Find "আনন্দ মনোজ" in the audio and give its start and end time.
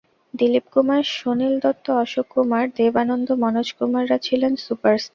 2.97-3.67